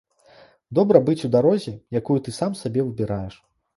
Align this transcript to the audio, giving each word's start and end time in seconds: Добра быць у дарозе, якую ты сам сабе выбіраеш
Добра 0.79 1.01
быць 1.09 1.21
у 1.29 1.31
дарозе, 1.37 1.73
якую 1.99 2.17
ты 2.29 2.35
сам 2.39 2.57
сабе 2.63 2.81
выбіраеш 2.89 3.37